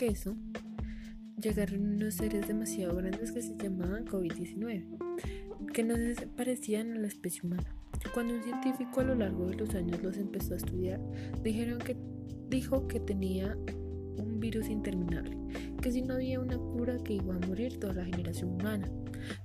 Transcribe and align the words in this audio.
queso 0.00 0.34
llegaron 1.36 1.96
unos 1.96 2.14
seres 2.14 2.48
demasiado 2.48 2.96
grandes 2.96 3.32
que 3.32 3.42
se 3.42 3.54
llamaban 3.58 4.06
COVID-19, 4.06 4.86
que 5.74 5.84
no 5.84 5.94
se 5.94 6.26
parecían 6.26 6.92
a 6.92 6.98
la 7.00 7.06
especie 7.06 7.42
humana. 7.44 7.76
Cuando 8.14 8.32
un 8.32 8.42
científico 8.42 9.00
a 9.00 9.04
lo 9.04 9.14
largo 9.14 9.48
de 9.48 9.56
los 9.56 9.74
años 9.74 10.02
los 10.02 10.16
empezó 10.16 10.54
a 10.54 10.56
estudiar, 10.56 10.98
dijeron 11.42 11.80
que, 11.80 11.98
dijo 12.48 12.88
que 12.88 12.98
tenía 12.98 13.58
un 14.16 14.40
virus 14.40 14.70
interminable, 14.70 15.36
que 15.82 15.92
si 15.92 16.00
no 16.00 16.14
había 16.14 16.40
una 16.40 16.56
cura 16.56 16.96
que 17.04 17.14
iba 17.14 17.34
a 17.34 17.46
morir 17.46 17.78
toda 17.78 17.92
la 17.92 18.04
generación 18.06 18.52
humana. 18.52 18.90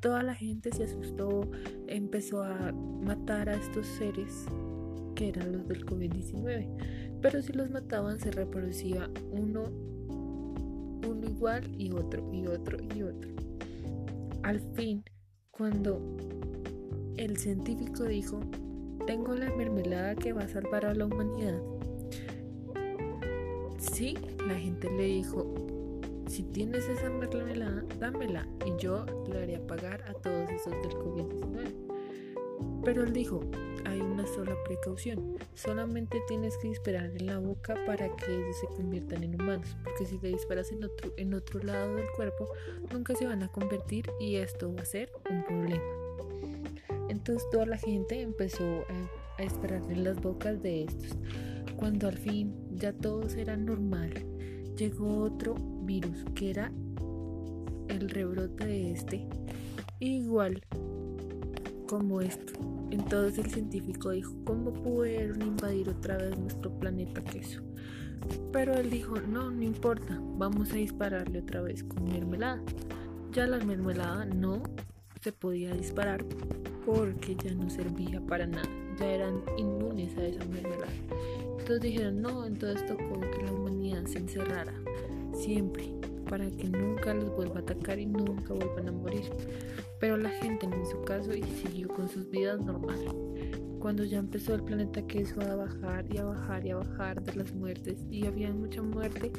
Toda 0.00 0.22
la 0.22 0.34
gente 0.34 0.72
se 0.72 0.84
asustó, 0.84 1.42
empezó 1.88 2.42
a 2.42 2.72
matar 2.72 3.50
a 3.50 3.54
estos 3.54 3.86
seres 3.86 4.46
que 5.14 5.28
eran 5.28 5.52
los 5.52 5.68
del 5.68 5.84
COVID-19, 5.84 7.18
pero 7.20 7.42
si 7.42 7.52
los 7.52 7.70
mataban 7.70 8.18
se 8.18 8.30
reproducía 8.30 9.10
uno, 9.30 9.97
uno 11.06 11.26
igual 11.26 11.64
y 11.78 11.92
otro 11.92 12.32
y 12.32 12.46
otro 12.46 12.78
y 12.94 13.02
otro. 13.02 13.30
Al 14.42 14.60
fin, 14.74 15.04
cuando 15.50 16.00
el 17.16 17.36
científico 17.36 18.04
dijo, 18.04 18.40
tengo 19.06 19.34
la 19.34 19.50
mermelada 19.54 20.14
que 20.14 20.32
va 20.32 20.42
a 20.42 20.48
salvar 20.48 20.86
a 20.86 20.94
la 20.94 21.06
humanidad. 21.06 21.60
Sí, 23.78 24.16
la 24.46 24.54
gente 24.54 24.90
le 24.90 25.04
dijo, 25.04 25.54
si 26.28 26.42
tienes 26.42 26.88
esa 26.88 27.10
mermelada, 27.10 27.84
dámela 27.98 28.46
y 28.66 28.80
yo 28.80 29.04
le 29.30 29.42
haría 29.42 29.66
pagar 29.66 30.02
a 30.08 30.14
todos 30.14 30.48
esos 30.50 30.72
del 30.82 30.92
COVID-19. 30.92 31.87
Pero 32.88 33.04
él 33.04 33.12
dijo, 33.12 33.42
hay 33.84 34.00
una 34.00 34.26
sola 34.26 34.56
precaución, 34.64 35.36
solamente 35.52 36.22
tienes 36.26 36.56
que 36.56 36.68
disparar 36.68 37.10
en 37.14 37.26
la 37.26 37.38
boca 37.38 37.74
para 37.84 38.08
que 38.16 38.34
ellos 38.34 38.56
se 38.58 38.66
conviertan 38.68 39.24
en 39.24 39.34
humanos, 39.34 39.76
porque 39.84 40.06
si 40.06 40.18
le 40.18 40.30
disparas 40.30 40.72
en 40.72 40.84
otro, 40.84 41.12
en 41.18 41.34
otro 41.34 41.62
lado 41.62 41.96
del 41.96 42.06
cuerpo, 42.16 42.48
nunca 42.90 43.14
se 43.14 43.26
van 43.26 43.42
a 43.42 43.48
convertir 43.48 44.10
y 44.18 44.36
esto 44.36 44.74
va 44.74 44.80
a 44.80 44.86
ser 44.86 45.12
un 45.30 45.44
problema. 45.44 45.82
Entonces 47.10 47.46
toda 47.50 47.66
la 47.66 47.76
gente 47.76 48.22
empezó 48.22 48.86
a, 49.36 49.42
esperar 49.42 49.82
en 49.90 50.04
las 50.04 50.18
bocas 50.22 50.62
de 50.62 50.84
estos. 50.84 51.14
Cuando 51.76 52.08
al 52.08 52.16
fin 52.16 52.54
ya 52.70 52.94
todo 52.94 53.28
era 53.36 53.54
normal, 53.54 54.14
llegó 54.78 55.24
otro 55.24 55.56
virus 55.82 56.24
que 56.34 56.52
era 56.52 56.72
el 57.88 58.08
rebrote 58.08 58.64
de 58.64 58.92
este, 58.92 59.28
igual 60.00 60.62
como 61.88 62.20
esto. 62.20 62.52
Entonces 62.90 63.44
el 63.44 63.50
científico 63.50 64.10
dijo, 64.10 64.32
¿cómo 64.44 64.72
pudieron 64.72 65.42
invadir 65.42 65.88
otra 65.88 66.18
vez 66.18 66.38
nuestro 66.38 66.70
planeta 66.78 67.24
queso? 67.24 67.62
Pero 68.52 68.74
él 68.74 68.90
dijo, 68.90 69.18
no, 69.20 69.50
no 69.50 69.62
importa, 69.62 70.20
vamos 70.36 70.70
a 70.72 70.76
dispararle 70.76 71.40
otra 71.40 71.62
vez 71.62 71.82
con 71.82 72.04
mermelada. 72.04 72.62
Ya 73.32 73.46
la 73.46 73.58
mermelada 73.58 74.26
no 74.26 74.62
se 75.22 75.32
podía 75.32 75.72
disparar 75.72 76.24
porque 76.84 77.34
ya 77.36 77.52
no 77.54 77.68
servía 77.70 78.20
para 78.20 78.46
nada, 78.46 78.68
ya 78.98 79.06
eran 79.06 79.42
inmunes 79.56 80.16
a 80.18 80.26
esa 80.26 80.44
mermelada. 80.46 80.92
Entonces 81.58 81.80
dijeron, 81.80 82.20
no, 82.20 82.44
entonces 82.46 82.86
tocó 82.86 83.20
que 83.20 83.42
la 83.44 83.52
humanidad 83.52 84.04
se 84.04 84.18
encerrara 84.18 84.74
siempre 85.34 85.94
para 86.28 86.50
que 86.50 86.68
nunca 86.68 87.14
los 87.14 87.34
vuelva 87.34 87.56
a 87.56 87.62
atacar 87.62 87.98
y 87.98 88.06
nunca 88.06 88.52
vuelvan 88.54 88.88
a 88.88 88.92
morir. 88.92 89.30
Pero 90.00 90.16
la 90.16 90.30
gente 90.30 90.66
no 90.66 90.80
hizo 90.80 91.02
caso 91.04 91.34
y 91.34 91.42
siguió 91.42 91.88
con 91.88 92.08
sus 92.08 92.28
vidas 92.30 92.60
normales. 92.60 93.10
Cuando 93.80 94.04
ya 94.04 94.18
empezó 94.18 94.54
el 94.54 94.64
planeta 94.64 95.06
que 95.06 95.22
hizo 95.22 95.40
a 95.40 95.54
bajar 95.54 96.06
y 96.12 96.18
a 96.18 96.24
bajar 96.24 96.66
y 96.66 96.70
a 96.70 96.76
bajar 96.76 97.22
de 97.22 97.34
las 97.36 97.54
muertes 97.54 98.04
y 98.10 98.26
había 98.26 98.52
mucha 98.52 98.82
muerte 98.82 99.30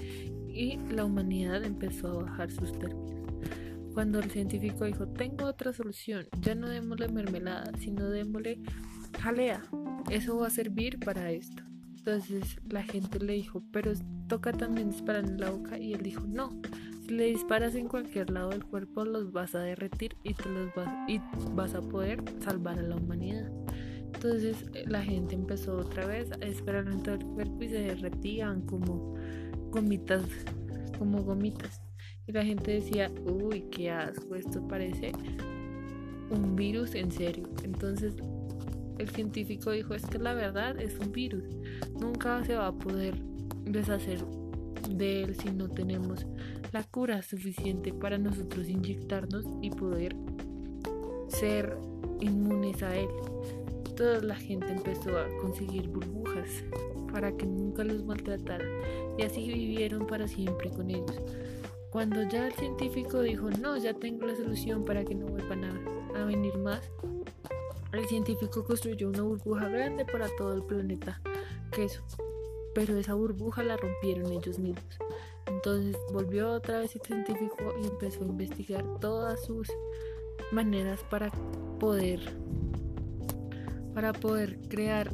y 0.47 0.77
la 0.91 1.05
humanidad 1.05 1.63
empezó 1.63 2.07
a 2.07 2.23
bajar 2.23 2.51
sus 2.51 2.71
términos. 2.79 3.19
Cuando 3.93 4.19
el 4.19 4.31
científico 4.31 4.85
dijo, 4.85 5.07
tengo 5.07 5.45
otra 5.45 5.73
solución, 5.73 6.27
ya 6.41 6.55
no 6.55 6.69
démosle 6.69 7.09
mermelada, 7.09 7.71
sino 7.79 8.09
démosle 8.09 8.61
jalea, 9.19 9.61
eso 10.09 10.37
va 10.37 10.47
a 10.47 10.51
servir 10.51 10.99
para 10.99 11.31
esto. 11.31 11.63
Entonces 11.97 12.57
la 12.69 12.83
gente 12.83 13.19
le 13.19 13.33
dijo, 13.33 13.61
pero 13.71 13.91
toca 14.27 14.53
también 14.53 14.91
disparar 14.91 15.25
en 15.25 15.39
la 15.39 15.51
boca 15.51 15.77
y 15.77 15.93
él 15.93 16.01
dijo, 16.01 16.25
no, 16.27 16.61
le 17.09 17.25
disparas 17.25 17.75
en 17.75 17.87
cualquier 17.87 18.29
lado 18.29 18.49
del 18.49 18.63
cuerpo 18.65 19.05
los 19.05 19.31
vas 19.31 19.55
a 19.55 19.59
derretir 19.59 20.15
y, 20.23 20.33
te 20.33 20.49
los 20.49 20.73
vas, 20.75 20.89
y 21.07 21.19
vas 21.53 21.73
a 21.73 21.81
poder 21.81 22.23
salvar 22.39 22.79
a 22.79 22.83
la 22.83 22.95
humanidad. 22.95 23.51
Entonces 24.13 24.65
la 24.85 25.01
gente 25.01 25.35
empezó 25.35 25.77
otra 25.77 26.05
vez 26.05 26.31
a 26.31 26.37
disparar 26.37 26.87
en 26.87 27.03
todo 27.03 27.15
el 27.15 27.25
cuerpo 27.25 27.63
y 27.63 27.69
se 27.69 27.79
derretían 27.79 28.61
como 28.61 29.15
gomitas, 29.71 30.23
como 30.97 31.23
gomitas. 31.23 31.81
Y 32.27 32.31
la 32.31 32.43
gente 32.43 32.71
decía, 32.71 33.11
uy, 33.25 33.61
qué 33.71 33.91
asco, 33.91 34.35
esto 34.35 34.67
parece 34.67 35.11
un 36.29 36.55
virus 36.55 36.95
en 36.95 37.11
serio. 37.11 37.49
Entonces 37.63 38.15
el 38.97 39.09
científico 39.09 39.71
dijo, 39.71 39.93
es 39.93 40.05
que 40.05 40.19
la 40.19 40.33
verdad 40.33 40.79
es 40.79 40.97
un 40.99 41.11
virus. 41.11 41.43
Nunca 41.99 42.43
se 42.43 42.55
va 42.55 42.67
a 42.67 42.77
poder 42.77 43.15
deshacer 43.65 44.19
de 44.97 45.23
él 45.23 45.35
si 45.35 45.51
no 45.51 45.69
tenemos 45.69 46.25
la 46.71 46.83
cura 46.83 47.21
suficiente 47.21 47.93
para 47.93 48.17
nosotros 48.17 48.67
inyectarnos 48.69 49.45
y 49.61 49.69
poder 49.69 50.15
ser 51.27 51.77
inmunes 52.19 52.83
a 52.83 52.95
él. 52.95 53.09
Toda 53.95 54.21
la 54.21 54.35
gente 54.35 54.71
empezó 54.71 55.17
a 55.17 55.27
conseguir 55.41 55.89
burbujas 55.89 56.63
para 57.11 57.35
que 57.35 57.45
nunca 57.45 57.83
los 57.83 58.03
maltrataran 58.03 58.69
y 59.17 59.23
así 59.23 59.47
vivieron 59.47 60.07
para 60.07 60.27
siempre 60.27 60.69
con 60.69 60.89
ellos. 60.89 61.21
Cuando 61.91 62.21
ya 62.23 62.47
el 62.47 62.53
científico 62.53 63.21
dijo, 63.21 63.49
no, 63.49 63.75
ya 63.77 63.93
tengo 63.93 64.27
la 64.27 64.35
solución 64.35 64.85
para 64.85 65.03
que 65.03 65.15
no 65.15 65.25
vuelvan 65.25 65.65
a, 65.65 66.25
venir 66.25 66.55
más, 66.57 66.81
el 67.93 68.05
científico 68.05 68.63
construyó 68.63 69.09
una 69.09 69.23
burbuja 69.23 69.67
grande 69.69 70.05
para 70.05 70.27
todo 70.37 70.53
el 70.53 70.63
planeta 70.63 71.19
pero 72.73 72.97
esa 72.97 73.13
burbuja 73.13 73.63
la 73.63 73.77
rompieron 73.77 74.31
ellos 74.31 74.59
mismos. 74.59 74.97
Entonces 75.47 75.97
volvió 76.13 76.51
otra 76.51 76.79
vez 76.79 76.95
el 76.95 77.01
científico 77.01 77.73
y 77.81 77.87
empezó 77.87 78.23
a 78.23 78.27
investigar 78.27 78.83
todas 78.99 79.43
sus 79.43 79.67
maneras 80.51 81.03
para 81.09 81.31
poder 81.79 82.19
para 83.93 84.13
poder 84.13 84.59
crear 84.69 85.11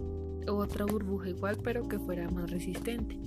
otra 0.47 0.85
burbuja 0.85 1.29
igual 1.29 1.57
pero 1.63 1.87
que 1.87 1.99
fuera 1.99 2.29
más 2.29 2.51
resistente. 2.51 3.17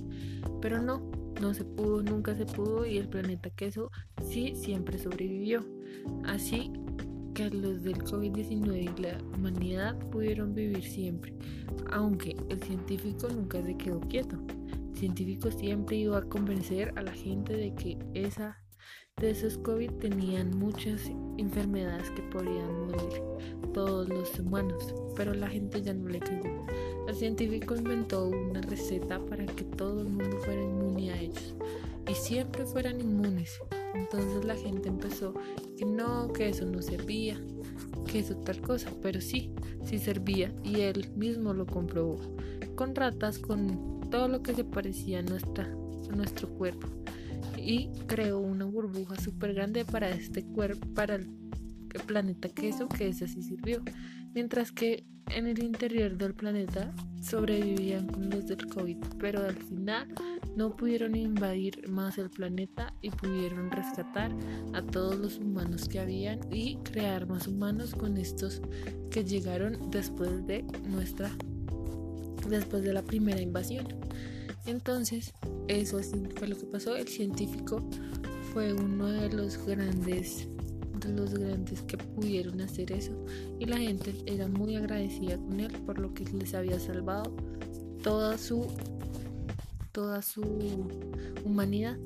Pero 0.61 0.81
no, 0.81 1.11
no 1.41 1.53
se 1.53 1.65
pudo, 1.65 2.01
nunca 2.01 2.35
se 2.35 2.45
pudo 2.45 2.85
y 2.85 2.97
el 2.97 3.09
planeta 3.09 3.49
queso 3.49 3.91
sí 4.23 4.53
siempre 4.55 4.99
sobrevivió. 4.99 5.65
Así 6.25 6.71
que 7.39 7.49
los 7.51 7.83
del 7.83 8.03
COVID-19 8.03 8.97
y 8.97 9.01
la 9.01 9.17
humanidad 9.33 9.97
pudieron 10.09 10.53
vivir 10.53 10.83
siempre, 10.83 11.33
aunque 11.89 12.35
el 12.49 12.61
científico 12.61 13.29
nunca 13.29 13.63
se 13.63 13.77
quedó 13.77 14.01
quieto. 14.01 14.37
El 14.91 14.97
científico 14.97 15.49
siempre 15.49 15.95
iba 15.95 16.17
a 16.17 16.23
convencer 16.23 16.91
a 16.97 17.01
la 17.01 17.13
gente 17.13 17.55
de 17.55 17.73
que 17.75 17.97
esa 18.13 18.57
de 19.21 19.31
esos 19.31 19.57
COVID 19.59 19.91
tenían 19.99 20.57
muchas 20.57 21.11
enfermedades 21.37 22.11
que 22.11 22.23
podrían 22.23 22.87
morir 22.87 23.21
todos 23.73 24.09
los 24.09 24.37
humanos, 24.39 24.93
pero 25.15 25.33
la 25.33 25.47
gente 25.47 25.81
ya 25.81 25.93
no 25.93 26.09
le 26.09 26.19
creyó. 26.19 26.65
El 27.07 27.15
científico 27.15 27.75
inventó 27.75 28.27
una 28.27 28.61
receta 28.61 29.17
para 29.25 29.45
que 29.45 29.63
todo 29.63 30.01
el 30.01 30.09
mundo 30.09 30.37
fuera 30.39 30.61
inmune 30.61 31.11
a 31.11 31.19
ellos 31.21 31.55
y 32.09 32.13
siempre 32.15 32.65
fueran 32.65 32.99
inmunes. 32.99 33.59
Entonces 33.93 34.45
la 34.45 34.55
gente 34.55 34.89
empezó 34.89 35.33
que 35.77 35.85
no, 35.85 36.31
que 36.33 36.49
eso 36.49 36.65
no 36.65 36.81
servía, 36.81 37.39
que 38.11 38.19
eso 38.19 38.35
tal 38.37 38.61
cosa, 38.61 38.91
pero 39.01 39.21
sí, 39.21 39.51
sí 39.83 39.97
servía 39.97 40.53
y 40.63 40.81
él 40.81 41.11
mismo 41.15 41.53
lo 41.53 41.65
comprobó 41.65 42.19
con 42.75 42.95
ratas, 42.95 43.39
con 43.39 44.09
todo 44.09 44.27
lo 44.27 44.41
que 44.41 44.53
se 44.53 44.63
parecía 44.63 45.19
a, 45.19 45.23
nuestra, 45.23 45.67
nuestro 46.15 46.49
cuerpo 46.49 46.87
y 47.57 47.89
creó 48.07 48.39
una 48.39 48.65
burbuja 48.65 49.15
súper 49.17 49.53
grande 49.53 49.85
para 49.85 50.09
este 50.09 50.43
cuerpo, 50.43 50.87
para 50.93 51.15
el 51.15 51.27
planeta 52.05 52.49
queso, 52.49 52.87
que 52.87 53.09
ese 53.09 53.27
sí 53.27 53.41
sirvió. 53.41 53.81
Mientras 54.33 54.71
que 54.71 55.05
en 55.31 55.47
el 55.47 55.63
interior 55.63 56.17
del 56.17 56.33
planeta 56.33 56.93
sobrevivían 57.21 58.07
con 58.07 58.29
los 58.29 58.47
del 58.47 58.65
COVID, 58.67 58.97
pero 59.19 59.43
al 59.43 59.55
final 59.55 60.07
no 60.55 60.75
pudieron 60.75 61.15
invadir 61.15 61.87
más 61.87 62.17
el 62.17 62.29
planeta 62.29 62.93
y 63.01 63.11
pudieron 63.11 63.71
rescatar 63.71 64.31
a 64.73 64.81
todos 64.81 65.17
los 65.17 65.37
humanos 65.37 65.87
que 65.87 65.99
habían 65.99 66.39
y 66.51 66.77
crear 66.77 67.27
más 67.27 67.47
humanos 67.47 67.93
con 67.93 68.17
estos 68.17 68.61
que 69.11 69.23
llegaron 69.23 69.91
después 69.91 70.45
de 70.47 70.63
nuestra 70.87 71.31
después 72.47 72.83
de 72.83 72.93
la 72.93 73.03
primera 73.03 73.41
invasión. 73.41 73.87
Entonces, 74.65 75.33
eso 75.67 75.99
fue 76.35 76.47
lo 76.47 76.57
que 76.57 76.65
pasó. 76.65 76.95
El 76.95 77.07
científico 77.07 77.87
fue 78.53 78.73
uno 78.73 79.07
de 79.07 79.29
los 79.29 79.63
grandes 79.65 80.49
los 81.07 81.33
grandes 81.33 81.81
que 81.83 81.97
pudieron 81.97 82.59
hacer 82.61 82.91
eso. 82.91 83.13
Y 83.59 83.65
la 83.65 83.77
gente 83.77 84.13
era 84.25 84.47
muy 84.47 84.75
agradecida 84.75 85.37
con 85.37 85.59
él 85.59 85.71
por 85.85 85.99
lo 85.99 86.13
que 86.13 86.25
les 86.25 86.53
había 86.53 86.79
salvado 86.79 87.33
toda 88.03 88.37
su 88.37 88.67
toda 89.91 90.21
su 90.21 90.43
humanidad 91.43 91.97